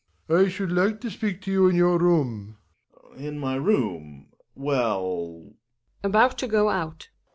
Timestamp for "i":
0.29-0.47